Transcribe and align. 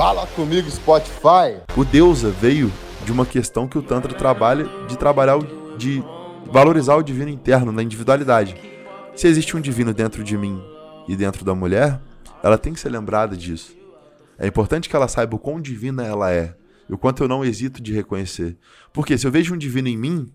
Fala 0.00 0.26
comigo, 0.28 0.70
Spotify. 0.70 1.60
O 1.76 1.84
deusa 1.84 2.30
veio 2.30 2.72
de 3.04 3.12
uma 3.12 3.26
questão 3.26 3.68
que 3.68 3.76
o 3.76 3.82
Tantra 3.82 4.14
trabalha 4.14 4.64
de 4.88 4.96
trabalhar, 4.96 5.36
de 5.76 6.02
valorizar 6.46 6.96
o 6.96 7.02
divino 7.02 7.28
interno, 7.28 7.70
na 7.70 7.82
individualidade. 7.82 8.56
Se 9.14 9.28
existe 9.28 9.54
um 9.58 9.60
divino 9.60 9.92
dentro 9.92 10.24
de 10.24 10.38
mim 10.38 10.58
e 11.06 11.14
dentro 11.14 11.44
da 11.44 11.54
mulher, 11.54 12.00
ela 12.42 12.56
tem 12.56 12.72
que 12.72 12.80
ser 12.80 12.88
lembrada 12.88 13.36
disso. 13.36 13.76
É 14.38 14.46
importante 14.46 14.88
que 14.88 14.96
ela 14.96 15.06
saiba 15.06 15.36
o 15.36 15.38
quão 15.38 15.60
divina 15.60 16.02
ela 16.02 16.32
é 16.32 16.56
e 16.88 16.94
o 16.94 16.96
quanto 16.96 17.22
eu 17.22 17.28
não 17.28 17.44
hesito 17.44 17.82
de 17.82 17.92
reconhecer. 17.92 18.56
Porque 18.94 19.18
se 19.18 19.26
eu 19.26 19.30
vejo 19.30 19.52
um 19.52 19.58
divino 19.58 19.88
em 19.88 19.98
mim, 19.98 20.32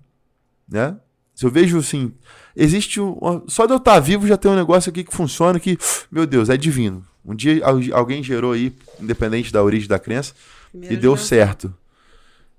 né? 0.70 0.95
Se 1.36 1.45
eu 1.45 1.52
vejo 1.52 1.77
assim, 1.77 2.13
existe 2.55 2.99
um, 3.02 3.11
uma- 3.13 3.43
só 3.47 3.65
de 3.65 3.73
eu 3.73 3.77
estar 3.77 3.99
vivo 3.99 4.25
já 4.25 4.38
tem 4.38 4.49
um 4.49 4.55
negócio 4.55 4.89
aqui 4.89 5.04
que 5.04 5.13
funciona 5.13 5.59
que, 5.59 5.77
meu 6.09 6.25
Deus, 6.25 6.49
é 6.49 6.55
divino. 6.57 7.05
Um 7.25 7.35
dia 7.35 7.63
al- 7.65 7.79
alguém 7.93 8.23
gerou 8.23 8.54
aí, 8.54 8.73
independente 8.99 9.52
da 9.52 9.62
origem 9.62 9.90
da 9.90 9.99
crença, 9.99 10.34
Primeira 10.71 10.93
e 10.93 10.98
deu 10.98 11.16
certo. 11.17 11.73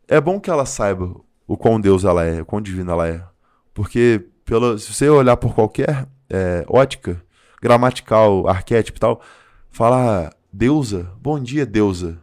É 0.06 0.20
bom 0.20 0.38
que 0.38 0.50
ela 0.50 0.66
saiba 0.66 1.14
o 1.46 1.56
quão 1.56 1.80
Deus 1.80 2.04
ela 2.04 2.22
é, 2.24 2.42
o 2.42 2.44
quão 2.44 2.60
divina 2.60 2.92
ela 2.92 3.08
é. 3.08 3.22
Porque 3.72 4.26
pela, 4.44 4.76
se 4.78 4.92
você 4.92 5.08
olhar 5.08 5.36
por 5.36 5.54
qualquer 5.54 6.06
é, 6.28 6.64
ótica, 6.68 7.22
gramatical, 7.62 8.46
arquétipo 8.48 8.98
e 8.98 9.00
tal, 9.00 9.20
falar 9.70 10.34
deusa, 10.52 11.10
bom 11.20 11.40
dia, 11.40 11.64
deusa. 11.66 12.18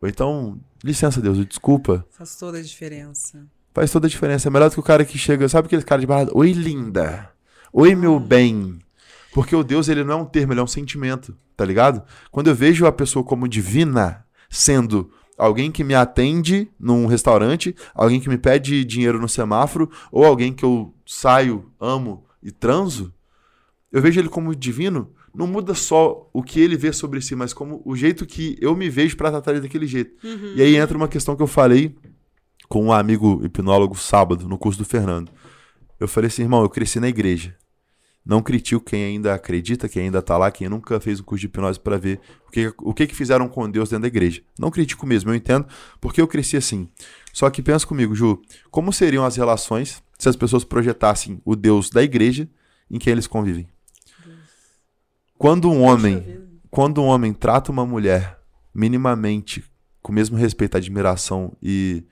Ou 0.00 0.08
então, 0.08 0.58
licença, 0.82 1.20
deusa, 1.20 1.44
desculpa. 1.44 2.04
Faz 2.10 2.36
toda 2.36 2.58
a 2.58 2.62
diferença. 2.62 3.46
Faz 3.72 3.90
toda 3.90 4.06
a 4.06 4.10
diferença. 4.10 4.48
É 4.48 4.50
melhor 4.50 4.68
do 4.68 4.74
que 4.74 4.80
o 4.80 4.82
cara 4.82 5.04
que 5.04 5.16
chega, 5.16 5.48
sabe 5.48 5.66
aquele 5.66 5.82
cara 5.82 6.00
de 6.00 6.06
barra? 6.06 6.28
Oi, 6.32 6.52
linda. 6.52 7.30
Oi, 7.72 7.94
meu 7.94 8.18
bem. 8.18 8.78
Porque 9.32 9.54
o 9.54 9.62
Deus, 9.62 9.88
ele 9.88 10.02
não 10.02 10.14
é 10.14 10.16
um 10.22 10.24
termo, 10.24 10.52
ele 10.52 10.60
é 10.60 10.62
um 10.62 10.66
sentimento, 10.66 11.36
tá 11.56 11.64
ligado? 11.64 12.02
Quando 12.30 12.48
eu 12.48 12.54
vejo 12.54 12.84
a 12.84 12.92
pessoa 12.92 13.24
como 13.24 13.46
divina, 13.46 14.24
sendo 14.48 15.10
alguém 15.38 15.70
que 15.70 15.84
me 15.84 15.94
atende 15.94 16.68
num 16.78 17.06
restaurante, 17.06 17.74
alguém 17.94 18.20
que 18.20 18.28
me 18.28 18.36
pede 18.36 18.84
dinheiro 18.84 19.20
no 19.20 19.28
semáforo, 19.28 19.88
ou 20.10 20.24
alguém 20.24 20.52
que 20.52 20.64
eu 20.64 20.92
saio, 21.06 21.70
amo 21.78 22.24
e 22.42 22.50
transo, 22.50 23.14
eu 23.92 24.02
vejo 24.02 24.20
ele 24.20 24.28
como 24.28 24.54
divino, 24.54 25.12
não 25.32 25.46
muda 25.46 25.74
só 25.74 26.28
o 26.32 26.42
que 26.42 26.60
ele 26.60 26.76
vê 26.76 26.92
sobre 26.92 27.20
si, 27.20 27.36
mas 27.36 27.52
como 27.52 27.80
o 27.84 27.94
jeito 27.94 28.26
que 28.26 28.56
eu 28.60 28.74
me 28.74 28.90
vejo 28.90 29.16
pra 29.16 29.30
tratar 29.30 29.52
ele 29.52 29.60
daquele 29.60 29.86
jeito. 29.86 30.12
E 30.56 30.62
aí 30.62 30.76
entra 30.76 30.96
uma 30.96 31.08
questão 31.08 31.36
que 31.36 31.42
eu 31.42 31.46
falei 31.46 31.96
com 32.70 32.84
um 32.84 32.92
amigo 32.92 33.44
hipnólogo 33.44 33.96
sábado, 33.96 34.48
no 34.48 34.56
curso 34.56 34.78
do 34.78 34.84
Fernando. 34.84 35.32
Eu 35.98 36.06
falei 36.06 36.28
assim, 36.28 36.42
irmão, 36.42 36.62
eu 36.62 36.68
cresci 36.70 37.00
na 37.00 37.08
igreja. 37.08 37.56
Não 38.24 38.40
critico 38.40 38.84
quem 38.84 39.02
ainda 39.02 39.34
acredita, 39.34 39.88
quem 39.88 40.04
ainda 40.04 40.22
tá 40.22 40.38
lá, 40.38 40.52
quem 40.52 40.68
nunca 40.68 41.00
fez 41.00 41.18
um 41.18 41.24
curso 41.24 41.40
de 41.40 41.46
hipnose 41.46 41.80
pra 41.80 41.96
ver 41.98 42.20
o 42.46 42.50
que, 42.52 42.72
o 42.78 42.94
que 42.94 43.08
que 43.08 43.14
fizeram 43.14 43.48
com 43.48 43.68
Deus 43.68 43.88
dentro 43.88 44.02
da 44.02 44.06
igreja. 44.06 44.40
Não 44.56 44.70
critico 44.70 45.04
mesmo, 45.04 45.32
eu 45.32 45.34
entendo, 45.34 45.66
porque 46.00 46.20
eu 46.20 46.28
cresci 46.28 46.56
assim. 46.56 46.88
Só 47.32 47.50
que 47.50 47.60
pensa 47.60 47.84
comigo, 47.84 48.14
Ju, 48.14 48.40
como 48.70 48.92
seriam 48.92 49.24
as 49.24 49.34
relações 49.34 50.00
se 50.16 50.28
as 50.28 50.36
pessoas 50.36 50.62
projetassem 50.62 51.42
o 51.44 51.56
Deus 51.56 51.90
da 51.90 52.04
igreja 52.04 52.48
em 52.88 53.00
quem 53.00 53.10
eles 53.10 53.26
convivem? 53.26 53.66
Quando 55.36 55.68
um 55.68 55.82
homem, 55.82 56.46
quando 56.70 57.02
um 57.02 57.06
homem 57.06 57.32
trata 57.32 57.72
uma 57.72 57.84
mulher 57.84 58.38
minimamente 58.72 59.64
com 60.00 60.12
o 60.12 60.14
mesmo 60.14 60.36
respeito, 60.36 60.76
admiração 60.76 61.56
e 61.60 62.04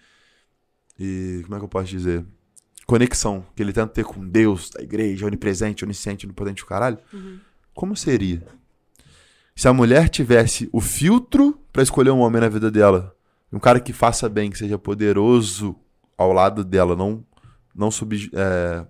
e 0.98 1.40
como 1.44 1.54
é 1.54 1.58
que 1.58 1.64
eu 1.64 1.68
posso 1.68 1.86
dizer? 1.88 2.24
Conexão 2.86 3.44
que 3.54 3.62
ele 3.62 3.72
tenta 3.72 3.88
ter 3.92 4.04
com 4.04 4.26
Deus, 4.26 4.70
da 4.70 4.82
igreja, 4.82 5.26
onipresente, 5.26 5.84
onisciente, 5.84 6.24
onipotente, 6.26 6.62
o 6.62 6.66
caralho. 6.66 6.98
Como 7.74 7.94
seria? 7.96 8.42
Se 9.54 9.68
a 9.68 9.72
mulher 9.72 10.08
tivesse 10.08 10.68
o 10.72 10.80
filtro 10.80 11.58
pra 11.72 11.82
escolher 11.82 12.10
um 12.10 12.20
homem 12.20 12.40
na 12.40 12.48
vida 12.48 12.70
dela, 12.70 13.14
um 13.52 13.58
cara 13.58 13.78
que 13.80 13.92
faça 13.92 14.28
bem, 14.28 14.50
que 14.50 14.58
seja 14.58 14.78
poderoso 14.78 15.76
ao 16.16 16.32
lado 16.32 16.64
dela, 16.64 16.96
não 16.96 17.24
não 17.74 17.90
sub, 17.90 18.30
é, 18.34 18.84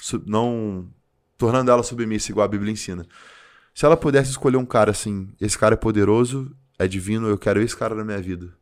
sub- 0.00 0.28
não 0.28 0.88
tornando 1.36 1.70
ela 1.70 1.82
submissa 1.84 2.32
igual 2.32 2.44
a 2.44 2.48
Bíblia 2.48 2.72
ensina. 2.72 3.06
Se 3.74 3.84
ela 3.84 3.96
pudesse 3.96 4.30
escolher 4.30 4.56
um 4.56 4.66
cara 4.66 4.90
assim, 4.90 5.28
esse 5.40 5.56
cara 5.56 5.74
é 5.74 5.76
poderoso, 5.76 6.50
é 6.78 6.88
divino, 6.88 7.28
eu 7.28 7.38
quero 7.38 7.60
esse 7.62 7.76
cara 7.76 7.94
na 7.94 8.04
minha 8.04 8.20
vida. 8.20 8.52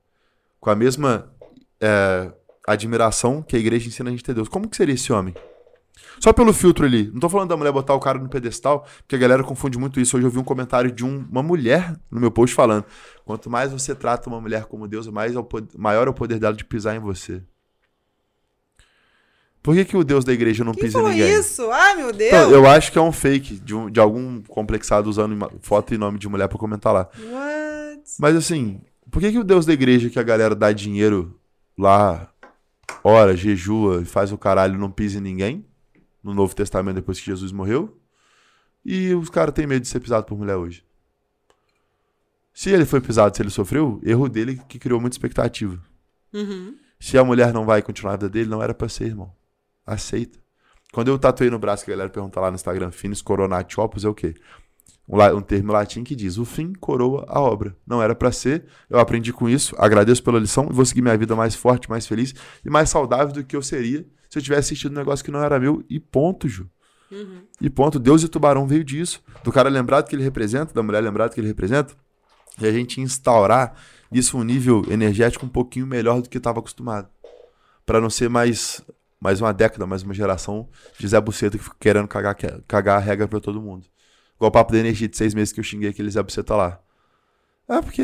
Com 0.61 0.69
a 0.69 0.75
mesma 0.75 1.33
é, 1.81 2.31
admiração 2.67 3.43
que 3.43 3.57
a 3.57 3.59
igreja 3.59 3.89
ensina 3.89 4.09
a 4.09 4.13
gente 4.13 4.25
ter 4.25 4.35
Deus. 4.35 4.49
Como 4.49 4.69
que 4.69 4.77
seria 4.77 4.95
esse 4.95 5.13
homem? 5.13 5.35
Só 6.21 6.33
pelo 6.33 6.53
filtro 6.53 6.85
ali. 6.87 7.11
Não 7.13 7.21
tô 7.21 7.29
falando 7.29 7.51
da 7.51 7.57
mulher 7.57 7.73
botar 7.73 7.95
o 7.95 8.01
cara 8.01 8.19
no 8.19 8.29
pedestal, 8.29 8.87
porque 8.99 9.15
a 9.15 9.19
galera 9.19 9.45
confunde 9.45 9.79
muito 9.79 10.01
isso. 10.01 10.17
Hoje 10.17 10.27
eu 10.27 10.31
vi 10.31 10.39
um 10.39 10.45
comentário 10.45 10.91
de 10.91 11.05
um- 11.05 11.27
uma 11.31 11.43
mulher 11.43 11.95
no 12.11 12.19
meu 12.21 12.31
post 12.31 12.55
falando: 12.55 12.85
quanto 13.25 13.51
mais 13.51 13.71
você 13.73 13.95
trata 13.95 14.29
uma 14.29 14.41
mulher 14.41 14.65
como 14.65 14.89
Deus, 14.89 15.07
mais 15.09 15.35
é 15.35 15.39
o 15.39 15.45
pod- 15.45 15.69
maior 15.77 16.07
é 16.07 16.11
o 16.11 16.15
poder 16.15 16.39
dela 16.39 16.55
de 16.55 16.65
pisar 16.65 16.97
em 16.97 17.01
você. 17.01 17.43
Por 19.63 19.75
que, 19.75 19.85
que 19.85 19.97
o 19.97 20.05
Deus 20.05 20.25
da 20.25 20.33
igreja 20.33 20.63
não 20.65 20.73
Quem 20.73 20.85
pisa 20.85 21.01
em 21.01 21.09
ninguém? 21.09 21.39
isso? 21.41 21.69
Ai, 21.73 21.97
meu 21.97 22.13
Deus. 22.13 22.29
Então, 22.33 22.51
eu 22.53 22.67
acho 22.69 22.93
que 22.93 22.99
é 22.99 23.03
um 23.03 23.11
fake 23.11 23.57
de, 23.59 23.75
um- 23.75 23.91
de 23.91 23.99
algum 23.99 24.41
complexado 24.43 25.11
usando 25.11 25.37
foto 25.61 25.93
e 25.93 25.99
nome 25.99 26.19
de 26.19 26.29
mulher 26.29 26.47
pra 26.49 26.57
comentar 26.59 26.95
lá. 26.95 27.09
What? 27.19 28.03
Mas 28.21 28.37
assim, 28.37 28.81
por 29.11 29.21
que, 29.21 29.33
que 29.33 29.39
o 29.39 29.45
Deus 29.45 29.67
da 29.67 29.73
igreja 29.73 30.09
que 30.09 30.21
a 30.21 30.23
galera 30.23 30.55
dá 30.55 30.71
dinheiro 30.71 31.37
lá, 31.77 32.29
ora, 33.03 33.37
jejua 33.37 34.03
e 34.03 34.05
faz 34.05 34.33
o 34.33 34.39
caralho 34.39 34.79
não 34.79 34.91
pisa 34.91 35.19
em 35.19 35.21
ninguém? 35.21 35.67
No 36.23 36.35
Novo 36.35 36.55
Testamento 36.55 36.97
depois 36.97 37.21
que 37.21 37.27
Jesus 37.27 37.53
morreu? 37.53 38.01
E 38.85 39.15
os 39.15 39.29
caras 39.31 39.55
têm 39.55 39.67
medo 39.67 39.83
de 39.83 39.89
ser 39.89 40.01
pisado 40.01 40.27
por 40.27 40.39
mulher 40.39 40.57
hoje. 40.57 40.85
Se 42.53 42.71
ele 42.71 42.87
foi 42.87 43.01
pisado, 43.01 43.37
se 43.37 43.43
ele 43.43 43.51
sofreu, 43.51 44.01
erro 44.03 44.29
dele 44.29 44.61
que 44.69 44.79
criou 44.79 45.01
muita 45.01 45.15
expectativa. 45.15 45.79
Uhum. 46.33 46.77
Se 46.99 47.19
a 47.19 47.25
mulher 47.25 47.53
não 47.53 47.67
vai 47.67 47.83
continuar 47.83 48.15
a 48.15 48.17
vida 48.17 48.29
dele, 48.29 48.49
não 48.49 48.63
era 48.63 48.73
pra 48.73 48.89
ser, 48.89 49.07
irmão. 49.07 49.33
Aceita. 49.85 50.39
Quando 50.93 51.09
eu 51.09 51.19
tatuei 51.19 51.51
no 51.51 51.59
braço, 51.59 51.85
que 51.85 51.91
a 51.91 51.95
galera 51.95 52.09
pergunta 52.09 52.41
lá 52.41 52.51
no 52.51 52.55
Instagram, 52.55 52.91
finis 52.91 53.21
coronati 53.21 53.79
opus, 53.79 54.05
é 54.05 54.09
o 54.09 54.15
quê? 54.15 54.35
Um, 55.09 55.23
um 55.37 55.41
termo 55.41 55.73
latim 55.73 56.03
que 56.03 56.17
diz, 56.17 56.37
o 56.37 56.45
fim 56.45 56.73
coroa 56.73 57.25
a 57.29 57.41
obra. 57.41 57.77
Não 57.87 58.03
era 58.03 58.15
pra 58.15 58.33
ser, 58.33 58.65
eu 58.91 58.99
aprendi 58.99 59.33
com 59.33 59.49
isso, 59.49 59.75
agradeço 59.79 60.23
pela 60.23 60.39
lição 60.39 60.69
e 60.71 60.73
vou 60.73 60.85
seguir 60.85 61.03
minha 61.03 61.17
vida 61.17 61.37
mais 61.37 61.55
forte, 61.55 61.89
mais 61.89 62.07
feliz 62.07 62.35
e 62.65 62.71
mais 62.71 62.91
saudável 62.91 63.33
do 63.33 63.45
que 63.45 63.55
eu 63.55 63.63
seria 63.63 64.07
se 64.29 64.39
eu 64.39 64.43
tivesse 64.43 64.69
assistido 64.69 64.93
um 64.93 64.97
negócio 64.97 65.25
que 65.25 65.31
não 65.31 65.43
era 65.43 65.59
meu 65.59 65.85
e 65.89 65.99
ponto, 65.99 66.49
Ju. 66.49 66.69
E 67.61 67.71
ponto. 67.71 67.99
Deus 67.99 68.23
e 68.23 68.29
tubarão 68.29 68.67
veio 68.67 68.85
disso. 68.85 69.23
Do 69.45 69.53
cara 69.53 69.69
lembrado 69.69 70.09
que 70.09 70.17
ele 70.17 70.23
representa, 70.23 70.75
da 70.75 70.83
mulher 70.83 71.01
lembrado 71.01 71.33
que 71.33 71.41
ele 71.41 71.47
representa, 71.47 71.95
e 72.61 72.67
a 72.67 72.73
gente 72.73 73.01
instaurar 73.01 73.75
isso 74.11 74.37
um 74.37 74.43
nível 74.43 74.85
energético 74.91 75.47
um 75.47 75.49
pouquinho 75.49 75.87
melhor 75.87 76.21
do 76.21 76.29
que 76.29 76.39
estava 76.39 76.59
acostumado. 76.59 77.09
Pra 77.85 78.01
não 78.01 78.11
ser 78.11 78.29
mais, 78.29 78.83
mais 79.21 79.41
uma 79.41 79.53
década, 79.53 79.87
mais 79.87 80.03
uma 80.03 80.15
geração 80.15 80.69
de 80.99 81.07
Zé 81.07 81.21
Buceta 81.21 81.57
que 81.57 81.65
fica 81.65 81.77
querendo 81.79 82.09
cagar, 82.09 82.37
cagar 82.67 82.97
a 82.97 83.01
regra 83.01 83.29
pra 83.29 83.41
todo 83.41 83.63
mundo. 83.63 83.87
Igual 84.37 84.49
o 84.49 84.53
papo 84.53 84.73
da 84.73 84.79
energia 84.79 85.09
de 85.09 85.17
seis 85.17 85.35
meses 85.35 85.53
que 85.53 85.61
eu 85.61 85.65
xinguei 85.65 85.91
aquele 85.91 86.11
Zé 86.11 86.23
Buceta 86.23 86.55
lá. 86.55 86.81
É 87.69 87.83
porque 87.83 88.03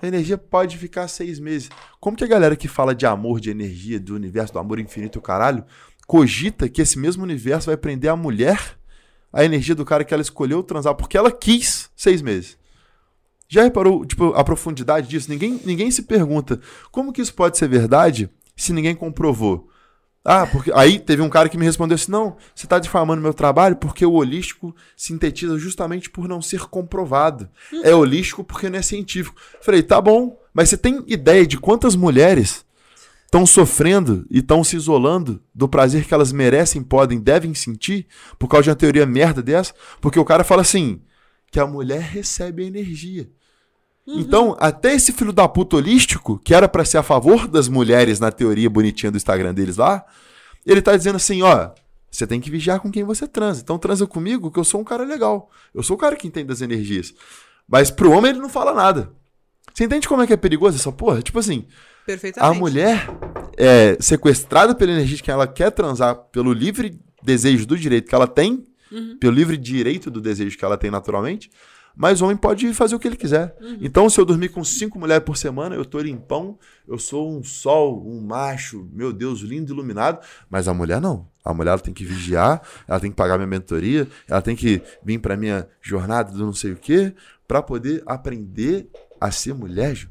a 0.00 0.06
energia 0.06 0.38
pode 0.38 0.78
ficar 0.78 1.06
seis 1.08 1.38
meses. 1.38 1.68
Como 2.00 2.16
que 2.16 2.24
a 2.24 2.28
galera 2.28 2.56
que 2.56 2.66
fala 2.66 2.94
de 2.94 3.04
amor, 3.04 3.40
de 3.40 3.50
energia, 3.50 4.00
do 4.00 4.14
universo, 4.14 4.54
do 4.54 4.58
amor 4.58 4.78
infinito 4.78 5.20
caralho, 5.20 5.64
cogita 6.06 6.68
que 6.68 6.80
esse 6.80 6.98
mesmo 6.98 7.22
universo 7.22 7.66
vai 7.66 7.76
prender 7.76 8.10
a 8.10 8.16
mulher 8.16 8.78
a 9.32 9.44
energia 9.44 9.74
do 9.74 9.84
cara 9.84 10.02
que 10.02 10.14
ela 10.14 10.22
escolheu 10.22 10.62
transar 10.62 10.94
porque 10.94 11.18
ela 11.18 11.30
quis 11.30 11.90
seis 11.94 12.22
meses? 12.22 12.56
Já 13.48 13.62
reparou, 13.62 14.04
tipo, 14.06 14.32
a 14.32 14.42
profundidade 14.42 15.08
disso? 15.08 15.30
Ninguém, 15.30 15.60
ninguém 15.64 15.90
se 15.90 16.02
pergunta 16.02 16.58
como 16.90 17.12
que 17.12 17.20
isso 17.20 17.34
pode 17.34 17.58
ser 17.58 17.68
verdade 17.68 18.30
se 18.56 18.72
ninguém 18.72 18.94
comprovou. 18.94 19.68
Ah, 20.28 20.44
porque 20.44 20.72
aí 20.74 20.98
teve 20.98 21.22
um 21.22 21.28
cara 21.28 21.48
que 21.48 21.56
me 21.56 21.64
respondeu 21.64 21.94
assim: 21.94 22.10
não, 22.10 22.36
você 22.52 22.66
está 22.66 22.80
difamando 22.80 23.22
meu 23.22 23.32
trabalho 23.32 23.76
porque 23.76 24.04
o 24.04 24.14
holístico 24.14 24.74
sintetiza 24.96 25.56
justamente 25.56 26.10
por 26.10 26.26
não 26.26 26.42
ser 26.42 26.62
comprovado. 26.62 27.48
É 27.84 27.94
holístico 27.94 28.42
porque 28.42 28.68
não 28.68 28.76
é 28.76 28.82
científico. 28.82 29.40
Falei, 29.62 29.84
tá 29.84 30.00
bom, 30.00 30.36
mas 30.52 30.68
você 30.68 30.76
tem 30.76 31.04
ideia 31.06 31.46
de 31.46 31.56
quantas 31.56 31.94
mulheres 31.94 32.66
estão 33.24 33.46
sofrendo 33.46 34.26
e 34.28 34.38
estão 34.38 34.64
se 34.64 34.74
isolando 34.74 35.40
do 35.54 35.68
prazer 35.68 36.04
que 36.04 36.12
elas 36.12 36.32
merecem, 36.32 36.82
podem, 36.82 37.20
devem 37.20 37.54
sentir 37.54 38.08
por 38.36 38.48
causa 38.48 38.64
de 38.64 38.70
uma 38.70 38.76
teoria 38.76 39.06
merda 39.06 39.40
dessa? 39.40 39.72
Porque 40.00 40.18
o 40.18 40.24
cara 40.24 40.42
fala 40.42 40.62
assim: 40.62 41.00
que 41.52 41.60
a 41.60 41.66
mulher 41.68 42.00
recebe 42.00 42.64
a 42.64 42.66
energia. 42.66 43.30
Então, 44.06 44.56
até 44.60 44.94
esse 44.94 45.12
filho 45.12 45.32
da 45.32 45.48
puta 45.48 45.76
holístico, 45.76 46.38
que 46.38 46.54
era 46.54 46.68
pra 46.68 46.84
ser 46.84 46.98
a 46.98 47.02
favor 47.02 47.48
das 47.48 47.68
mulheres 47.68 48.20
na 48.20 48.30
teoria 48.30 48.70
bonitinha 48.70 49.10
do 49.10 49.16
Instagram 49.16 49.52
deles 49.52 49.76
lá, 49.76 50.04
ele 50.64 50.80
tá 50.80 50.96
dizendo 50.96 51.16
assim, 51.16 51.42
ó, 51.42 51.70
você 52.10 52.26
tem 52.26 52.40
que 52.40 52.50
vigiar 52.50 52.80
com 52.80 52.90
quem 52.90 53.04
você 53.04 53.26
transa. 53.26 53.60
Então 53.62 53.78
transa 53.78 54.06
comigo 54.06 54.50
que 54.50 54.58
eu 54.58 54.64
sou 54.64 54.80
um 54.80 54.84
cara 54.84 55.04
legal. 55.04 55.50
Eu 55.74 55.82
sou 55.82 55.96
o 55.96 55.98
cara 55.98 56.14
que 56.16 56.26
entende 56.26 56.46
das 56.46 56.60
energias. 56.60 57.12
Mas 57.68 57.90
pro 57.90 58.12
homem 58.12 58.30
ele 58.30 58.40
não 58.40 58.48
fala 58.48 58.72
nada. 58.72 59.12
Você 59.74 59.84
entende 59.84 60.08
como 60.08 60.22
é 60.22 60.26
que 60.26 60.32
é 60.32 60.36
perigoso 60.36 60.76
essa 60.76 60.92
porra? 60.92 61.20
Tipo 61.20 61.38
assim, 61.38 61.66
a 62.38 62.54
mulher 62.54 63.08
é 63.56 63.96
sequestrada 64.00 64.74
pela 64.74 64.92
energia 64.92 65.16
de 65.16 65.22
quem 65.22 65.34
ela 65.34 65.46
quer 65.46 65.70
transar 65.70 66.14
pelo 66.32 66.52
livre 66.52 66.98
desejo 67.22 67.66
do 67.66 67.76
direito 67.76 68.08
que 68.08 68.14
ela 68.14 68.28
tem, 68.28 68.64
pelo 69.20 69.34
livre 69.34 69.56
direito 69.56 70.10
do 70.10 70.20
desejo 70.20 70.56
que 70.56 70.64
ela 70.64 70.78
tem 70.78 70.90
naturalmente, 70.90 71.50
Mas 71.96 72.20
o 72.20 72.24
homem 72.26 72.36
pode 72.36 72.74
fazer 72.74 72.94
o 72.94 72.98
que 72.98 73.08
ele 73.08 73.16
quiser. 73.16 73.56
Então, 73.80 74.10
se 74.10 74.20
eu 74.20 74.24
dormir 74.26 74.50
com 74.50 74.62
cinco 74.62 74.98
mulheres 74.98 75.24
por 75.24 75.34
semana, 75.36 75.74
eu 75.74 75.84
tô 75.84 75.98
limpão, 75.98 76.58
eu 76.86 76.98
sou 76.98 77.34
um 77.34 77.42
sol, 77.42 78.06
um 78.06 78.20
macho, 78.20 78.86
meu 78.92 79.14
Deus, 79.14 79.40
lindo, 79.40 79.72
iluminado. 79.72 80.18
Mas 80.50 80.68
a 80.68 80.74
mulher 80.74 81.00
não. 81.00 81.26
A 81.42 81.54
mulher 81.54 81.70
ela 81.70 81.78
tem 81.80 81.94
que 81.94 82.04
vigiar, 82.04 82.60
ela 82.86 83.00
tem 83.00 83.10
que 83.10 83.16
pagar 83.16 83.38
minha 83.38 83.46
mentoria, 83.46 84.06
ela 84.28 84.42
tem 84.42 84.54
que 84.54 84.82
vir 85.02 85.18
pra 85.18 85.38
minha 85.38 85.66
jornada 85.80 86.30
do 86.32 86.44
não 86.44 86.52
sei 86.52 86.72
o 86.72 86.76
quê, 86.76 87.14
pra 87.48 87.62
poder 87.62 88.02
aprender 88.04 88.90
a 89.18 89.30
ser 89.30 89.54
mulher, 89.54 89.94
Ju. 89.94 90.08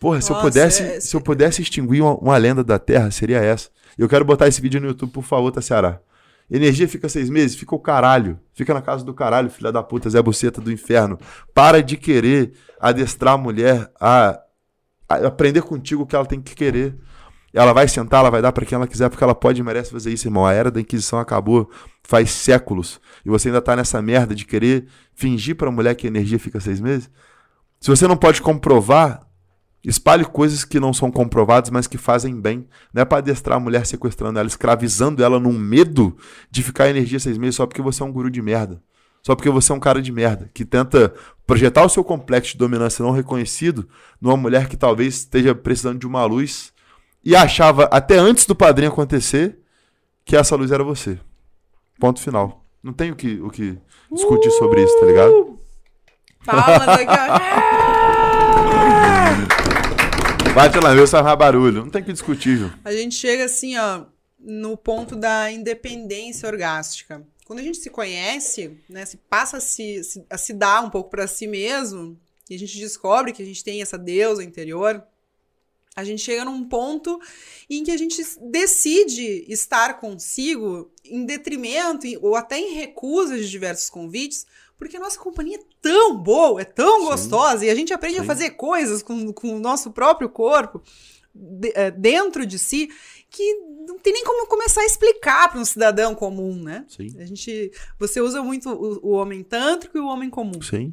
Porra, 0.00 0.20
se 0.20 0.30
eu 0.30 0.34
Nossa, 0.36 0.48
pudesse, 0.48 0.82
é- 0.82 1.00
se 1.00 1.14
eu 1.14 1.20
pudesse 1.20 1.60
extinguir 1.60 2.00
uma, 2.00 2.14
uma 2.16 2.36
lenda 2.38 2.64
da 2.64 2.78
Terra, 2.78 3.10
seria 3.10 3.38
essa. 3.38 3.68
Eu 3.98 4.08
quero 4.08 4.24
botar 4.24 4.48
esse 4.48 4.60
vídeo 4.62 4.80
no 4.80 4.86
YouTube, 4.88 5.12
por 5.12 5.22
favor, 5.24 5.52
tá, 5.52 5.60
Ceará? 5.60 6.00
Energia 6.50 6.86
fica 6.86 7.08
seis 7.08 7.30
meses, 7.30 7.56
fica 7.56 7.74
o 7.74 7.78
caralho. 7.78 8.38
Fica 8.54 8.74
na 8.74 8.82
casa 8.82 9.04
do 9.04 9.14
caralho, 9.14 9.50
filha 9.50 9.72
da 9.72 9.82
puta, 9.82 10.10
Zé 10.10 10.20
Buceta 10.20 10.60
do 10.60 10.70
inferno. 10.70 11.18
Para 11.54 11.82
de 11.82 11.96
querer 11.96 12.52
adestrar 12.78 13.34
a 13.34 13.38
mulher 13.38 13.90
a, 13.98 14.38
a 15.08 15.26
aprender 15.26 15.62
contigo 15.62 16.02
o 16.02 16.06
que 16.06 16.14
ela 16.14 16.26
tem 16.26 16.40
que 16.40 16.54
querer. 16.54 16.96
Ela 17.54 17.72
vai 17.72 17.86
sentar, 17.86 18.20
ela 18.20 18.30
vai 18.30 18.40
dar 18.40 18.50
pra 18.52 18.64
quem 18.64 18.76
ela 18.76 18.86
quiser, 18.86 19.10
porque 19.10 19.22
ela 19.22 19.34
pode 19.34 19.60
e 19.60 19.64
merece 19.64 19.90
fazer 19.90 20.10
isso, 20.10 20.26
irmão. 20.26 20.46
A 20.46 20.52
era 20.52 20.70
da 20.70 20.80
Inquisição 20.80 21.18
acabou 21.18 21.70
faz 22.02 22.30
séculos. 22.30 23.00
E 23.24 23.28
você 23.28 23.48
ainda 23.48 23.60
tá 23.60 23.76
nessa 23.76 24.00
merda 24.00 24.34
de 24.34 24.44
querer 24.44 24.86
fingir 25.14 25.56
pra 25.56 25.70
mulher 25.70 25.94
que 25.94 26.06
a 26.06 26.10
energia 26.10 26.38
fica 26.38 26.60
seis 26.60 26.80
meses? 26.80 27.10
Se 27.80 27.90
você 27.90 28.06
não 28.06 28.16
pode 28.16 28.40
comprovar, 28.40 29.20
espalhe 29.84 30.24
coisas 30.24 30.64
que 30.64 30.78
não 30.78 30.92
são 30.92 31.10
comprovadas, 31.10 31.70
mas 31.70 31.86
que 31.86 31.98
fazem 31.98 32.40
bem. 32.40 32.68
Não 32.92 33.02
é 33.02 33.04
pra 33.04 33.18
adestrar 33.18 33.56
a 33.56 33.60
mulher 33.60 33.84
sequestrando 33.86 34.38
ela, 34.38 34.48
escravizando 34.48 35.22
ela 35.22 35.40
num 35.40 35.58
medo 35.58 36.16
de 36.50 36.62
ficar 36.62 36.88
energia 36.88 37.18
seis 37.18 37.36
meses 37.36 37.56
só 37.56 37.66
porque 37.66 37.82
você 37.82 38.02
é 38.02 38.06
um 38.06 38.12
guru 38.12 38.30
de 38.30 38.40
merda. 38.40 38.82
Só 39.22 39.36
porque 39.36 39.50
você 39.50 39.70
é 39.70 39.74
um 39.74 39.80
cara 39.80 40.02
de 40.02 40.10
merda, 40.10 40.50
que 40.52 40.64
tenta 40.64 41.14
projetar 41.46 41.84
o 41.84 41.88
seu 41.88 42.02
complexo 42.02 42.52
de 42.52 42.58
dominância 42.58 43.04
não 43.04 43.12
reconhecido 43.12 43.88
numa 44.20 44.36
mulher 44.36 44.68
que 44.68 44.76
talvez 44.76 45.14
esteja 45.18 45.54
precisando 45.54 46.00
de 46.00 46.06
uma 46.06 46.24
luz 46.24 46.72
e 47.24 47.36
achava, 47.36 47.84
até 47.84 48.16
antes 48.18 48.46
do 48.46 48.54
padrinho 48.54 48.90
acontecer, 48.90 49.58
que 50.24 50.36
essa 50.36 50.56
luz 50.56 50.72
era 50.72 50.82
você. 50.82 51.18
Ponto 52.00 52.20
final. 52.20 52.64
Não 52.82 52.92
tem 52.92 53.12
o 53.12 53.16
que, 53.16 53.40
o 53.40 53.48
que 53.48 53.78
discutir 54.10 54.50
sobre 54.52 54.82
isso, 54.82 54.98
tá 54.98 55.06
ligado? 55.06 55.58
Palmas 56.44 56.88
aqui, 56.88 57.06
ó. 57.06 58.01
Bate 60.54 60.78
lá, 60.78 60.94
meu, 60.94 61.06
mais 61.10 61.38
barulho. 61.38 61.82
Não 61.84 61.90
tem 61.90 62.04
que 62.04 62.12
discutir, 62.12 62.56
Ju. 62.56 62.72
A 62.84 62.92
gente 62.92 63.14
chega 63.14 63.44
assim, 63.44 63.76
ó, 63.78 64.04
no 64.38 64.76
ponto 64.76 65.16
da 65.16 65.50
independência 65.50 66.46
orgástica. 66.46 67.26
Quando 67.46 67.60
a 67.60 67.62
gente 67.62 67.78
se 67.78 67.88
conhece, 67.90 68.76
né, 68.88 69.04
se 69.06 69.16
passa 69.16 69.56
a 69.56 69.60
se, 69.60 70.04
se- 70.04 70.24
a 70.28 70.36
se 70.36 70.52
dar 70.52 70.84
um 70.84 70.90
pouco 70.90 71.10
pra 71.10 71.26
si 71.26 71.46
mesmo, 71.46 72.18
e 72.50 72.54
a 72.54 72.58
gente 72.58 72.78
descobre 72.78 73.32
que 73.32 73.42
a 73.42 73.46
gente 73.46 73.64
tem 73.64 73.80
essa 73.80 73.96
deusa 73.96 74.44
interior, 74.44 75.02
a 75.96 76.04
gente 76.04 76.22
chega 76.22 76.44
num 76.44 76.64
ponto 76.64 77.18
em 77.68 77.82
que 77.84 77.90
a 77.90 77.96
gente 77.96 78.22
decide 78.50 79.44
estar 79.48 80.00
consigo 80.00 80.90
em 81.04 81.24
detrimento 81.24 82.06
ou 82.20 82.36
até 82.36 82.58
em 82.58 82.74
recusa 82.74 83.36
de 83.38 83.48
diversos 83.50 83.88
convites, 83.90 84.46
porque 84.82 84.96
a 84.96 85.00
nossa 85.00 85.16
companhia 85.18 85.58
é 85.58 85.62
tão 85.80 86.16
boa, 86.16 86.60
é 86.60 86.64
tão 86.64 87.02
Sim. 87.02 87.06
gostosa, 87.06 87.64
e 87.64 87.70
a 87.70 87.74
gente 87.74 87.94
aprende 87.94 88.16
a 88.18 88.22
Sim. 88.22 88.26
fazer 88.26 88.50
coisas 88.50 89.00
com, 89.00 89.32
com 89.32 89.54
o 89.54 89.60
nosso 89.60 89.92
próprio 89.92 90.28
corpo 90.28 90.82
de- 91.32 91.72
eh, 91.76 91.92
dentro 91.92 92.44
de 92.44 92.58
si 92.58 92.90
que 93.30 93.54
não 93.86 93.96
tem 93.98 94.12
nem 94.12 94.24
como 94.24 94.46
começar 94.48 94.80
a 94.80 94.84
explicar 94.84 95.48
para 95.50 95.60
um 95.60 95.64
cidadão 95.64 96.16
comum, 96.16 96.60
né? 96.60 96.84
Sim. 96.88 97.14
A 97.20 97.24
gente, 97.24 97.70
você 97.96 98.20
usa 98.20 98.42
muito 98.42 98.68
o, 98.70 99.10
o 99.10 99.10
homem 99.12 99.44
tântrico 99.44 99.96
e 99.96 100.00
o 100.00 100.06
homem 100.06 100.28
comum. 100.28 100.60
Sim. 100.60 100.92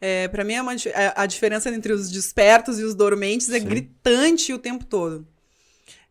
É, 0.00 0.28
para 0.28 0.42
mim, 0.44 0.54
é 0.54 0.62
uma 0.62 0.74
dif- 0.76 0.92
a, 0.94 1.22
a 1.22 1.26
diferença 1.26 1.68
entre 1.70 1.92
os 1.92 2.10
despertos 2.10 2.78
e 2.78 2.84
os 2.84 2.94
dormentes 2.94 3.50
é 3.50 3.60
Sim. 3.60 3.66
gritante 3.66 4.52
o 4.52 4.58
tempo 4.58 4.84
todo. 4.86 5.26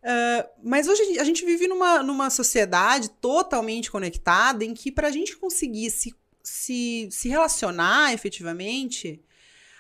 Ah, 0.08 0.48
mas 0.64 0.88
hoje 0.88 1.02
a 1.02 1.06
gente- 1.06 1.20
a 1.20 1.24
gente 1.24 1.44
vive 1.46 1.68
numa, 1.68 2.04
numa 2.04 2.30
sociedade 2.30 3.10
totalmente 3.10 3.90
conectada 3.90 4.64
em 4.64 4.72
que, 4.74 4.92
para 4.92 5.08
a 5.08 5.12
gente 5.12 5.36
conseguir 5.36 5.90
se, 5.90 6.14
se, 6.46 7.10
se 7.12 7.28
relacionar 7.28 8.14
efetivamente, 8.14 9.20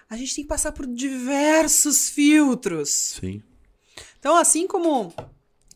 a 0.09 0.17
gente 0.17 0.35
tem 0.35 0.43
que 0.43 0.49
passar 0.49 0.71
por 0.71 0.87
diversos 0.87 2.09
filtros. 2.09 3.19
Sim. 3.21 3.41
Então, 4.19 4.35
assim 4.35 4.65
como 4.67 5.13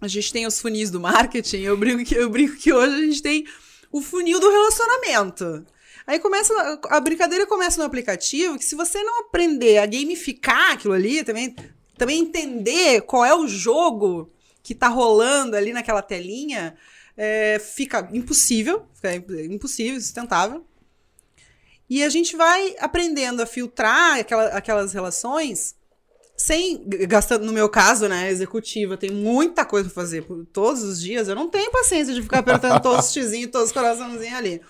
a 0.02 0.08
gente 0.08 0.34
tem 0.34 0.48
os 0.48 0.60
funis 0.60 0.90
do 0.90 1.00
marketing, 1.00 1.60
eu 1.60 1.78
brinco 1.78 2.04
que, 2.04 2.16
eu 2.16 2.30
brinco 2.30 2.58
que 2.58 2.74
hoje 2.74 2.96
a 2.96 3.06
gente 3.06 3.22
tem 3.22 3.46
o 3.92 4.02
funil 4.02 4.40
do 4.40 4.50
relacionamento. 4.50 5.66
Aí 6.08 6.20
começa, 6.20 6.80
a 6.90 7.00
brincadeira 7.00 7.46
começa 7.46 7.80
no 7.80 7.86
aplicativo, 7.86 8.58
que 8.58 8.66
se 8.66 8.74
você 8.74 9.02
não 9.04 9.22
aprender 9.22 9.78
a 9.78 9.86
gamificar 9.86 10.72
aquilo 10.72 10.96
ali, 10.96 11.24
também, 11.24 11.56
também 11.96 12.20
entender 12.20 13.02
qual 13.02 13.24
é 13.24 13.36
o 13.36 13.48
jogo 13.48 14.32
que 14.64 14.74
tá 14.74 14.88
rolando 14.88 15.56
ali 15.56 15.72
naquela 15.72 16.02
telinha, 16.02 16.76
é, 17.16 17.60
fica 17.60 18.10
impossível, 18.12 18.88
fica 18.96 19.14
impossível, 19.14 19.98
insustentável. 19.98 20.66
E 21.90 22.04
a 22.04 22.10
gente 22.10 22.36
vai 22.36 22.76
aprendendo 22.80 23.42
a 23.42 23.46
filtrar 23.46 24.20
aquela- 24.20 24.48
aquelas 24.50 24.94
relações 24.94 25.76
sem 26.38 26.82
gastando 27.08 27.46
no 27.46 27.52
meu 27.52 27.68
caso, 27.68 28.08
né, 28.08 28.30
executiva, 28.32 28.96
tem 28.96 29.12
muita 29.12 29.66
coisa 29.66 29.90
pra 29.90 29.96
fazer 30.04 30.26
todos 30.54 30.84
os 30.84 31.02
dias. 31.02 31.28
Eu 31.28 31.36
não 31.36 31.50
tenho 31.50 31.70
paciência 31.72 32.14
de 32.14 32.22
ficar 32.22 32.40
apertando 32.40 32.82
todos 32.82 33.08
os 33.08 33.12
xizinhos, 33.12 33.52
todos 33.52 33.68
os 33.68 33.74
coraçãozinhos 33.74 34.36
ali. 34.38 34.62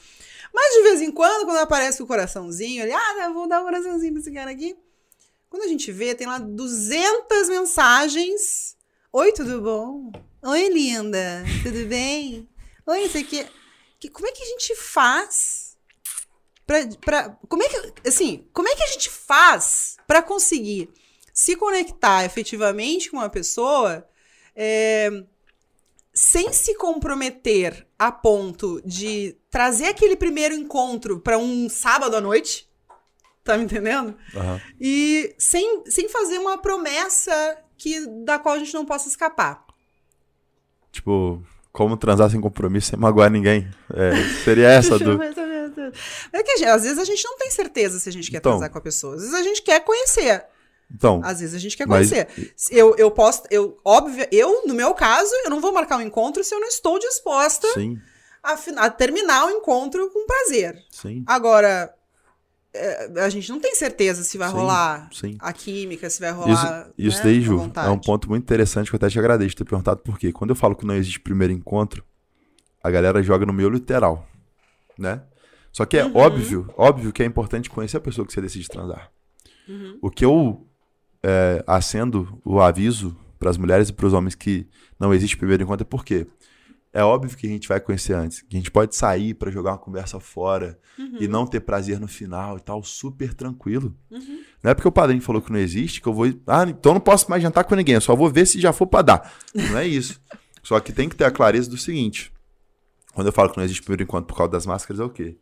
Mas 0.52 0.74
de 0.74 0.82
vez 0.82 1.02
em 1.02 1.12
quando, 1.12 1.46
quando 1.46 1.58
aparece 1.58 2.02
o 2.02 2.08
coraçãozinho, 2.08 2.82
ali, 2.82 2.92
ah, 2.92 3.30
vou 3.32 3.48
dar 3.48 3.62
um 3.62 3.66
coraçãozinho 3.66 4.14
pra 4.14 4.22
esse 4.22 4.32
cara 4.32 4.50
aqui. 4.50 4.76
Quando 5.48 5.64
a 5.64 5.68
gente 5.68 5.92
vê, 5.92 6.16
tem 6.16 6.26
lá 6.26 6.40
200 6.40 7.50
mensagens. 7.50 8.76
Oi, 9.14 9.32
tudo 9.32 9.62
bom? 9.62 10.12
Oi, 10.44 10.70
linda. 10.70 11.44
Tudo 11.64 11.86
bem? 11.86 12.50
Oi, 12.88 13.04
isso 13.04 13.18
aqui. 13.18 13.46
Como 14.12 14.28
é 14.28 14.32
que 14.32 14.42
a 14.42 14.46
gente 14.48 14.76
faz 14.76 15.69
pra, 16.70 16.88
pra, 17.04 17.38
como 17.48 17.64
é 17.64 17.68
que, 17.68 18.08
assim, 18.08 18.46
como 18.54 18.68
é 18.68 18.76
que 18.76 18.84
a 18.84 18.88
gente 18.88 19.10
faz 19.10 19.98
pra 20.06 20.22
conseguir 20.22 20.88
se 21.34 21.56
conectar 21.56 22.24
efetivamente 22.26 23.10
com 23.10 23.18
uma 23.18 23.30
pessoa 23.30 24.08
é, 24.56 25.24
sem 26.14 26.54
se 26.54 26.76
comprometer 26.76 27.88
a 27.98 28.12
ponto 28.12 28.80
de 28.86 29.36
trazer 29.50 29.88
aquele 29.88 30.16
primeiro 30.16 30.54
encontro 30.54 31.20
pra 31.20 31.40
um 31.40 31.68
sábado 31.68 32.16
à 32.16 32.22
noite? 32.22 32.70
Tá 33.44 33.58
me 33.58 33.64
entendendo? 33.64 34.16
Aham. 34.36 34.62
E 34.80 35.34
sem, 35.40 35.84
sem 35.88 36.08
fazer 36.08 36.38
uma 36.38 36.60
promessa 36.60 37.58
que, 37.80 38.06
da 38.24 38.38
qual 38.38 38.54
a 38.54 38.60
gente 38.60 38.76
não 38.76 38.86
possa 38.86 39.10
escapar. 39.10 39.66
Tipo, 40.92 41.42
como 41.72 41.98
transar 41.98 42.30
sem 42.30 42.42
compromisso 42.42 42.90
sem 42.92 43.00
magoar 43.00 43.32
ninguém. 43.32 43.68
É, 43.92 44.12
seria 44.44 44.68
essa 44.68 44.98
do. 45.00 45.18
É 46.34 46.44
que 46.44 46.64
às 46.66 46.84
vezes 46.84 46.98
a 46.98 47.04
gente 47.04 47.24
não 47.26 47.38
tem 47.38 47.50
certeza 47.52 48.00
se 48.00 48.10
a 48.10 48.12
gente 48.12 48.30
quer 48.32 48.38
Então. 48.38 48.54
transar 48.54 48.70
com 48.72 48.78
a 48.78 48.82
pessoa. 48.82 49.16
Às 49.16 49.22
vezes 49.22 49.36
a 49.36 49.44
gente 49.44 49.62
quer 49.62 49.80
conhecer. 49.84 50.46
Então, 50.94 51.22
Às 51.24 51.40
vezes 51.40 51.54
a 51.56 51.60
gente 51.60 51.78
quer 51.78 51.88
Mas- 51.88 52.10
conhecer. 52.10 52.54
Eu, 52.72 52.96
eu 52.98 53.12
posso, 53.12 53.44
eu, 53.52 53.80
óbvio, 53.86 54.26
eu, 54.32 54.66
no 54.66 54.74
meu 54.74 54.94
caso, 54.96 55.32
eu 55.44 55.50
não 55.50 55.62
vou 55.62 55.72
marcar 55.72 55.98
um 55.98 56.02
encontro 56.02 56.44
se 56.44 56.54
eu 56.56 56.60
não 56.60 56.68
estou 56.68 56.98
disposta 56.98 57.68
a, 58.44 58.54
a 58.86 58.90
terminar 58.90 59.46
o 59.46 59.52
encontro 59.52 60.10
com 60.10 60.26
prazer. 60.26 60.84
sim, 60.90 61.24
Agora, 61.28 61.94
é, 62.74 63.12
a 63.22 63.30
gente 63.30 63.52
não 63.52 63.60
tem 63.60 63.76
certeza 63.76 64.24
se 64.24 64.36
vai 64.38 64.50
Sim, 64.50 64.56
rolar 64.56 65.10
sim. 65.12 65.38
a 65.40 65.54
química, 65.54 66.10
se 66.10 66.20
vai 66.20 66.30
Isso, 66.32 66.40
rolar. 66.40 66.90
isso 66.98 67.18
né, 67.18 67.24
daí, 67.24 67.42
Ju, 67.42 67.72
é 67.76 67.90
um 67.90 68.00
ponto 68.00 68.28
muito 68.30 68.44
interessante 68.44 68.90
que 68.90 68.96
eu 68.96 68.98
até 68.98 69.10
te 69.10 69.20
agradeço 69.20 69.50
de 69.52 69.56
ter 69.58 69.66
perguntado 69.66 70.02
por 70.02 70.18
quê. 70.18 70.32
Quando 70.32 70.50
eu 70.52 70.56
falo 70.56 70.76
que 70.76 70.86
não 70.88 70.96
existe 70.96 71.20
primeiro 71.20 71.54
encontro, 71.54 72.04
a 72.84 72.90
galera 72.90 73.22
joga 73.22 73.46
no 73.46 73.54
meu 73.54 73.70
literal, 73.70 74.28
né? 74.98 75.22
Só 75.80 75.86
que 75.86 75.96
é 75.98 76.04
Uhum. 76.04 76.12
óbvio, 76.18 76.74
óbvio 76.76 77.14
que 77.14 77.24
é 77.24 77.26
importante 77.26 77.70
conhecer 77.70 77.96
a 77.96 78.02
pessoa 78.02 78.28
que 78.28 78.34
você 78.34 78.42
decide 78.42 78.68
transar. 78.68 79.10
Uhum. 79.66 79.98
O 80.02 80.12
que 80.12 80.26
eu 80.26 80.68
é, 81.24 81.64
acendo 81.66 82.38
o 82.44 82.60
aviso 82.60 83.16
para 83.40 83.50
as 83.50 83.58
mulheres 83.58 83.88
e 83.88 83.94
para 83.94 84.06
os 84.06 84.12
homens 84.12 84.36
que 84.36 84.68
não 85.00 85.14
existe 85.14 85.38
primeiro 85.38 85.64
encontro 85.64 85.84
é 85.86 85.90
porque 85.90 86.28
é 86.92 87.02
óbvio 87.02 87.38
que 87.38 87.48
a 87.48 87.50
gente 87.50 87.66
vai 87.66 87.80
conhecer 87.80 88.12
antes, 88.14 88.42
que 88.42 88.58
a 88.58 88.60
gente 88.60 88.70
pode 88.70 88.94
sair 88.94 89.34
para 89.36 89.50
jogar 89.50 89.72
uma 89.72 89.78
conversa 89.78 90.20
fora 90.20 90.78
e 90.98 91.02
Uhum. 91.26 91.32
não 91.32 91.48
ter 91.48 91.62
prazer 91.62 91.98
no 91.98 92.10
final 92.10 92.58
e 92.58 92.60
tal, 92.60 92.84
super 92.84 93.34
tranquilo. 93.34 93.96
Não 94.62 94.72
é 94.72 94.74
porque 94.74 94.88
o 94.90 94.92
padrinho 94.92 95.22
falou 95.22 95.42
que 95.42 95.50
não 95.50 95.60
existe 95.60 96.02
que 96.02 96.08
eu 96.10 96.14
vou. 96.14 96.26
Ah, 96.46 96.66
então 96.68 96.94
não 96.94 97.00
posso 97.00 97.30
mais 97.30 97.42
jantar 97.42 97.64
com 97.64 97.74
ninguém, 97.74 97.96
eu 97.96 98.02
só 98.02 98.14
vou 98.18 98.30
ver 98.30 98.46
se 98.46 98.60
já 98.60 98.74
for 98.74 98.86
pra 98.86 99.02
dar. 99.02 99.34
Não 99.56 99.78
é 99.78 99.88
isso. 99.88 100.20
só 100.62 100.78
que 100.82 100.92
tem 100.92 101.08
que 101.08 101.16
ter 101.16 101.24
a 101.24 101.32
clareza 101.32 101.70
do 101.70 101.78
seguinte: 101.78 102.34
quando 103.14 103.28
eu 103.28 103.32
falo 103.34 103.50
que 103.50 103.56
não 103.58 103.64
existe 103.64 103.82
primeiro 103.82 104.04
encontro 104.04 104.26
por 104.28 104.36
causa 104.36 104.52
das 104.52 104.66
máscaras, 104.66 105.00
é 105.00 105.04
o 105.06 105.10
quê? 105.10 105.38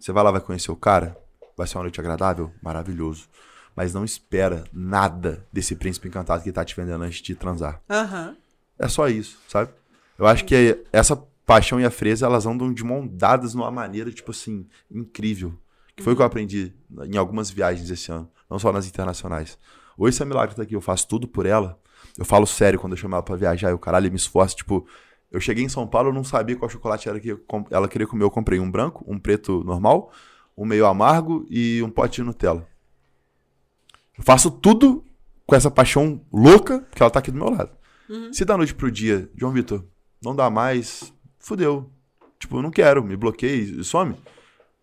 Você 0.00 0.12
vai 0.12 0.24
lá, 0.24 0.30
vai 0.30 0.40
conhecer 0.40 0.72
o 0.72 0.76
cara, 0.76 1.14
vai 1.54 1.66
ser 1.66 1.76
uma 1.76 1.82
noite 1.82 2.00
agradável, 2.00 2.50
maravilhoso. 2.62 3.28
Mas 3.76 3.92
não 3.92 4.04
espera 4.04 4.64
nada 4.72 5.46
desse 5.52 5.76
príncipe 5.76 6.08
encantado 6.08 6.42
que 6.42 6.50
tá 6.50 6.64
te 6.64 6.74
vendendo 6.74 7.04
antes 7.04 7.20
de 7.20 7.34
transar. 7.34 7.82
Aham. 7.88 8.34
É 8.78 8.88
só 8.88 9.08
isso, 9.08 9.38
sabe? 9.46 9.70
Eu 10.18 10.26
acho 10.26 10.44
que 10.46 10.82
essa 10.90 11.14
paixão 11.44 11.78
e 11.78 11.84
a 11.84 11.90
freza, 11.90 12.24
elas 12.24 12.46
andam 12.46 12.72
de 12.72 12.82
mão 12.82 13.06
dadas 13.06 13.52
numa 13.54 13.70
maneira, 13.70 14.10
tipo 14.10 14.30
assim, 14.30 14.66
incrível. 14.90 15.52
Foi 16.00 16.14
o 16.14 16.16
que 16.16 16.22
eu 16.22 16.26
aprendi 16.26 16.72
em 17.04 17.18
algumas 17.18 17.50
viagens 17.50 17.90
esse 17.90 18.10
ano, 18.10 18.30
não 18.48 18.58
só 18.58 18.72
nas 18.72 18.86
internacionais. 18.86 19.58
Hoje, 19.98 20.16
se 20.16 20.22
a 20.22 20.26
Milagre 20.26 20.56
tá 20.56 20.62
aqui, 20.62 20.74
eu 20.74 20.80
faço 20.80 21.06
tudo 21.06 21.28
por 21.28 21.44
ela. 21.44 21.78
Eu 22.16 22.24
falo 22.24 22.46
sério 22.46 22.78
quando 22.78 22.94
eu 22.94 22.96
chamo 22.96 23.14
ela 23.14 23.22
pra 23.22 23.36
viajar 23.36 23.70
e 23.70 23.74
o 23.74 23.78
caralho 23.78 24.10
me 24.10 24.16
esforço. 24.16 24.56
Tipo, 24.56 24.86
eu 25.30 25.40
cheguei 25.40 25.64
em 25.64 25.68
São 25.68 25.86
Paulo, 25.86 26.08
eu 26.08 26.12
não 26.12 26.24
sabia 26.24 26.56
qual 26.56 26.68
chocolate 26.68 27.08
era 27.08 27.20
que 27.20 27.36
ela 27.70 27.88
queria 27.88 28.06
comer. 28.06 28.24
Eu 28.24 28.30
comprei 28.30 28.58
um 28.58 28.70
branco, 28.70 29.04
um 29.06 29.18
preto 29.18 29.62
normal, 29.64 30.12
um 30.56 30.64
meio 30.64 30.86
amargo 30.86 31.46
e 31.48 31.80
um 31.82 31.90
pote 31.90 32.16
de 32.16 32.24
Nutella. 32.24 32.66
Eu 34.18 34.24
faço 34.24 34.50
tudo 34.50 35.04
com 35.46 35.54
essa 35.54 35.70
paixão 35.70 36.20
louca, 36.32 36.80
porque 36.80 37.02
ela 37.02 37.10
tá 37.10 37.20
aqui 37.20 37.30
do 37.30 37.38
meu 37.38 37.50
lado. 37.50 37.70
Uhum. 38.08 38.32
Se 38.32 38.44
da 38.44 38.56
noite 38.56 38.74
pro 38.74 38.90
dia, 38.90 39.30
João 39.36 39.52
Vitor, 39.52 39.84
não 40.22 40.34
dá 40.34 40.50
mais, 40.50 41.12
fudeu. 41.38 41.90
Tipo, 42.38 42.58
eu 42.58 42.62
não 42.62 42.70
quero, 42.70 43.04
me 43.04 43.16
bloqueei, 43.16 43.82
some. 43.84 44.16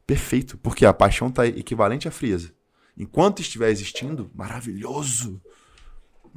Perfeito, 0.06 0.58
porque 0.58 0.86
a 0.86 0.94
paixão 0.94 1.30
tá 1.30 1.46
equivalente 1.46 2.08
à 2.08 2.12
frieza. 2.12 2.54
Enquanto 2.98 3.42
estiver 3.42 3.70
existindo, 3.70 4.32
maravilhoso. 4.34 5.42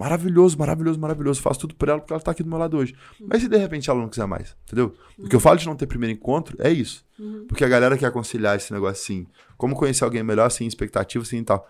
Maravilhoso, 0.01 0.57
maravilhoso, 0.59 0.99
maravilhoso. 0.99 1.43
Faço 1.43 1.61
tudo 1.61 1.75
por 1.75 1.87
ela 1.87 1.99
porque 2.01 2.11
ela 2.11 2.23
tá 2.23 2.31
aqui 2.31 2.43
do 2.43 2.49
meu 2.49 2.59
lado 2.59 2.75
hoje. 2.75 2.97
Mas 3.21 3.43
se 3.43 3.49
de 3.51 3.59
repente 3.59 3.91
ela 3.91 4.01
não 4.01 4.09
quiser 4.09 4.25
mais, 4.25 4.57
entendeu? 4.65 4.97
O 5.19 5.29
que 5.29 5.37
eu 5.37 5.41
falo 5.41 5.59
de 5.59 5.67
não 5.67 5.77
ter 5.77 5.87
primeiro 5.87 6.17
encontro 6.17 6.57
é 6.59 6.71
isso. 6.71 7.05
Uhum. 7.19 7.45
Porque 7.47 7.63
a 7.63 7.69
galera 7.69 7.99
quer 7.99 8.11
conciliar 8.11 8.57
esse 8.57 8.73
negócio 8.73 9.03
assim. 9.03 9.27
Como 9.59 9.77
conhecer 9.77 10.03
alguém 10.03 10.23
melhor, 10.23 10.51
sem 10.51 10.67
expectativa, 10.67 11.23
sem 11.23 11.45
tal. 11.45 11.69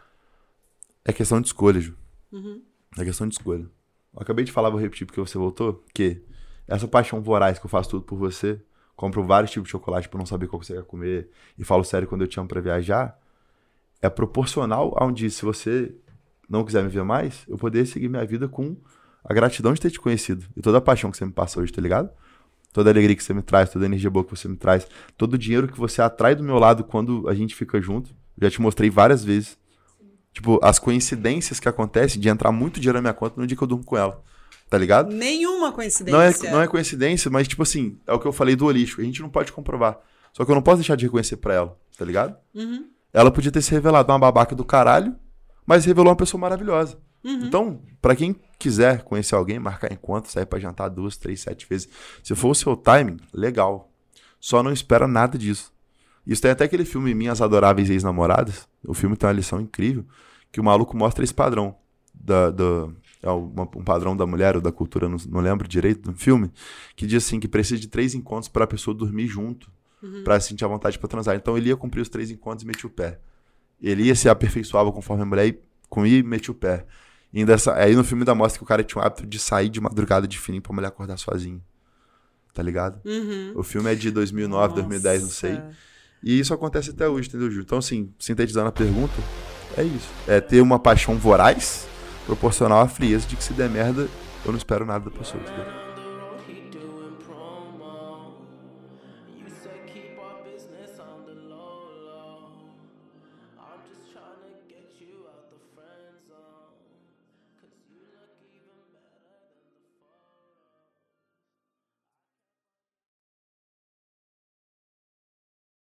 É 1.04 1.12
questão 1.12 1.40
de 1.40 1.49
escolha, 1.49 1.80
Ju. 1.80 1.96
Uhum. 2.30 2.62
É 2.96 3.04
questão 3.04 3.26
de 3.26 3.34
escolha. 3.34 3.64
Eu 4.14 4.22
acabei 4.22 4.44
de 4.44 4.52
falar, 4.52 4.70
vou 4.70 4.78
repetir 4.78 5.08
porque 5.08 5.20
você 5.20 5.37
voltou, 5.37 5.84
que 5.92 6.22
essa 6.68 6.87
paixão 6.87 7.20
voraz 7.20 7.58
que 7.58 7.66
eu 7.66 7.70
faço 7.70 7.90
tudo 7.90 8.04
por 8.04 8.16
você, 8.16 8.62
compro 8.94 9.25
vários 9.25 9.50
tipos 9.50 9.66
de 9.66 9.72
chocolate 9.72 10.08
por 10.08 10.18
não 10.18 10.26
saber 10.26 10.46
qual 10.46 10.62
você 10.62 10.75
quer 10.75 10.84
comer, 10.84 11.30
e 11.58 11.64
falo 11.64 11.82
sério 11.82 12.06
quando 12.06 12.20
eu 12.20 12.28
te 12.28 12.38
amo 12.38 12.49
pra 12.49 12.60
viajar, 12.60 13.18
é 14.00 14.08
proporcional 14.08 14.94
a 14.96 15.04
um 15.04 15.12
dia, 15.12 15.28
se 15.28 15.44
você 15.44 15.92
não 16.50 16.64
quiser 16.64 16.83
me 16.83 16.88
ver 16.88 17.04
mais, 17.04 17.45
eu 17.49 17.57
poder 17.57 17.87
seguir 17.87 18.09
minha 18.09 18.26
vida 18.26 18.49
com 18.49 18.76
a 19.25 19.33
gratidão 19.33 19.73
de 19.73 19.80
ter 19.80 19.90
te 19.90 20.00
conhecido. 20.00 20.45
E 20.57 20.61
toda 20.61 20.78
a 20.78 20.80
paixão 20.80 21.11
que 21.11 21.16
você 21.16 21.25
me 21.25 21.33
passa 21.33 21.61
hoje, 21.61 21.73
tá 21.73 21.80
ligado? 21.80 22.11
Toda 22.73 22.90
a 22.90 22.92
alegria 22.92 23.14
que 23.14 23.23
você 23.23 23.33
me 23.33 23.42
traz, 23.42 23.71
toda 23.71 23.85
a 23.85 23.87
energia 23.87 24.11
boa 24.11 24.25
que 24.25 24.30
você 24.30 24.49
me 24.49 24.57
traz, 24.57 24.87
todo 25.16 25.35
o 25.35 25.38
dinheiro 25.38 25.69
que 25.69 25.78
você 25.78 26.02
atrai 26.02 26.35
do 26.35 26.42
meu 26.42 26.59
lado 26.59 26.85
quando 26.85 27.28
a 27.28 27.35
gente 27.35 27.54
fica 27.54 27.80
junto. 27.80 28.11
Já 28.40 28.50
te 28.50 28.61
mostrei 28.61 28.90
várias 28.90 29.25
vezes. 29.25 29.59
Tipo, 30.33 30.61
as 30.62 30.78
coincidências 30.78 31.59
que 31.59 31.69
acontecem 31.69 32.21
de 32.21 32.28
entrar 32.28 32.52
muito 32.52 32.78
dinheiro 32.78 32.99
na 32.99 33.02
minha 33.02 33.14
conta 33.14 33.40
no 33.40 33.47
dia 33.47 33.57
que 33.57 33.62
eu 33.62 33.66
durmo 33.66 33.85
com 33.85 33.97
ela. 33.97 34.23
Tá 34.69 34.78
ligado? 34.78 35.12
Nenhuma 35.12 35.73
coincidência. 35.73 36.16
Não 36.16 36.23
é, 36.23 36.52
não 36.52 36.62
é 36.62 36.69
coincidência, 36.69 37.28
mas, 37.30 37.49
tipo 37.49 37.62
assim, 37.62 37.99
é 38.07 38.12
o 38.12 38.21
que 38.21 38.26
eu 38.26 38.33
falei 38.33 38.54
do 38.54 38.66
holístico. 38.66 39.00
A 39.00 39.04
gente 39.04 39.21
não 39.21 39.28
pode 39.28 39.52
comprovar. 39.52 39.99
Só 40.33 40.45
que 40.45 40.50
eu 40.50 40.54
não 40.54 40.62
posso 40.62 40.78
deixar 40.78 40.95
de 40.95 41.04
reconhecer 41.04 41.37
pra 41.38 41.54
ela, 41.54 41.76
tá 41.99 42.04
ligado? 42.04 42.37
Uhum. 42.54 42.87
Ela 43.12 43.33
podia 43.33 43.50
ter 43.50 43.62
se 43.62 43.73
revelado 43.73 44.12
uma 44.12 44.19
babaca 44.19 44.54
do 44.54 44.64
caralho, 44.64 45.16
mas 45.70 45.84
revelou 45.84 46.10
uma 46.10 46.16
pessoa 46.16 46.40
maravilhosa. 46.40 46.98
Uhum. 47.22 47.44
Então, 47.44 47.80
para 48.02 48.16
quem 48.16 48.34
quiser 48.58 49.04
conhecer 49.04 49.36
alguém, 49.36 49.60
marcar 49.60 49.92
encontro, 49.92 50.28
sair 50.28 50.44
para 50.44 50.58
jantar 50.58 50.88
duas, 50.88 51.16
três, 51.16 51.42
sete 51.42 51.64
vezes, 51.70 51.88
se 52.24 52.34
for 52.34 52.50
o 52.50 52.54
seu 52.56 52.76
timing, 52.76 53.18
legal. 53.32 53.88
Só 54.40 54.64
não 54.64 54.72
espera 54.72 55.06
nada 55.06 55.38
disso. 55.38 55.72
Isso 56.26 56.42
tem 56.42 56.50
até 56.50 56.64
aquele 56.64 56.84
filme 56.84 57.14
Minhas 57.14 57.40
Adoráveis 57.40 57.88
Ex-Namoradas. 57.88 58.66
O 58.84 58.92
filme 58.94 59.16
tem 59.16 59.28
uma 59.28 59.32
lição 59.32 59.60
incrível, 59.60 60.04
que 60.50 60.60
o 60.60 60.64
maluco 60.64 60.96
mostra 60.96 61.22
esse 61.22 61.32
padrão. 61.32 61.76
Da, 62.12 62.50
da, 62.50 62.88
é 63.22 63.30
um 63.30 63.84
padrão 63.84 64.16
da 64.16 64.26
mulher 64.26 64.56
ou 64.56 64.60
da 64.60 64.72
cultura, 64.72 65.08
não, 65.08 65.18
não 65.28 65.40
lembro 65.40 65.68
direito, 65.68 66.10
no 66.10 66.16
filme, 66.16 66.50
que 66.96 67.06
diz 67.06 67.24
assim 67.24 67.38
que 67.38 67.46
precisa 67.46 67.80
de 67.80 67.86
três 67.86 68.12
encontros 68.12 68.48
para 68.48 68.64
a 68.64 68.66
pessoa 68.66 68.92
dormir 68.92 69.28
junto, 69.28 69.70
uhum. 70.02 70.24
para 70.24 70.40
sentir 70.40 70.64
a 70.64 70.68
vontade 70.68 70.98
para 70.98 71.08
transar. 71.08 71.36
Então 71.36 71.56
ele 71.56 71.68
ia 71.68 71.76
cumprir 71.76 72.00
os 72.00 72.08
três 72.08 72.28
encontros 72.28 72.64
e 72.64 72.66
metia 72.66 72.88
o 72.88 72.92
pé. 72.92 73.20
Ele 73.82 74.04
ia 74.04 74.14
se 74.14 74.28
aperfeiçoava 74.28 74.92
conforme 74.92 75.22
a 75.22 75.26
mulher 75.26 75.58
comia 75.88 76.18
e 76.18 76.22
metia 76.22 76.52
o 76.52 76.54
pé. 76.54 76.84
E 77.32 77.38
ainda, 77.38 77.56
aí 77.76 77.94
no 77.94 78.04
filme 78.04 78.25
da 78.25 78.34
mostra 78.34 78.58
que 78.58 78.64
o 78.64 78.66
cara 78.66 78.82
tinha 78.82 79.02
o 79.02 79.04
hábito 79.04 79.26
de 79.26 79.38
sair 79.38 79.68
de 79.68 79.80
madrugada 79.80 80.26
de 80.26 80.38
fininho 80.38 80.62
pra 80.62 80.72
mulher 80.72 80.88
acordar 80.88 81.16
sozinho. 81.16 81.62
Tá 82.52 82.62
ligado? 82.62 83.00
Uhum. 83.04 83.52
O 83.54 83.62
filme 83.62 83.90
é 83.92 83.94
de 83.94 84.10
2009, 84.10 84.62
Nossa. 84.62 84.75
2010, 84.75 85.22
não 85.22 85.30
sei. 85.30 85.60
E 86.22 86.38
isso 86.38 86.52
acontece 86.52 86.90
até 86.90 87.08
hoje, 87.08 87.28
entendeu, 87.28 87.50
Ju? 87.50 87.60
Então, 87.60 87.78
assim, 87.78 88.12
sintetizando 88.18 88.68
a 88.68 88.72
pergunta, 88.72 89.14
é 89.76 89.84
isso. 89.84 90.08
É 90.26 90.40
ter 90.40 90.60
uma 90.60 90.78
paixão 90.78 91.16
voraz, 91.16 91.87
proporcional 92.26 92.80
à 92.80 92.88
frieza 92.88 93.26
de 93.26 93.37
que 93.37 93.44
se 93.44 93.52
der 93.52 93.70
merda, 93.70 94.08
eu 94.44 94.52
não 94.52 94.58
espero 94.58 94.84
nada 94.84 95.08
da 95.08 95.16
pessoa, 95.16 95.42
entendeu? 95.42 95.89